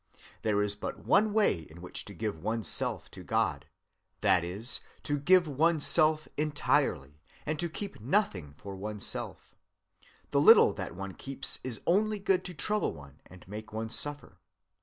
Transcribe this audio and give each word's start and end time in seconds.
There 0.41 0.63
is 0.63 0.73
but 0.75 1.05
one 1.05 1.31
way 1.31 1.59
in 1.59 1.79
which 1.79 2.05
to 2.05 2.15
give 2.15 2.41
one's 2.41 2.67
self 2.67 3.11
to 3.11 3.23
God,—that 3.23 4.43
is, 4.43 4.81
to 5.03 5.19
give 5.19 5.47
one's 5.47 5.85
self 5.85 6.27
entirely, 6.37 7.21
and 7.45 7.59
to 7.59 7.69
keep 7.69 7.99
nothing 7.99 8.55
for 8.57 8.75
one's 8.75 9.05
self. 9.05 9.53
The 10.31 10.41
little 10.41 10.73
that 10.73 10.95
one 10.95 11.13
keeps 11.13 11.59
is 11.63 11.81
only 11.85 12.17
good 12.17 12.43
to 12.45 12.53
double 12.55 12.93
one 12.95 13.21
and 13.27 13.47
make 13.47 13.71
one 13.73 13.91
suffer. 13.91 14.39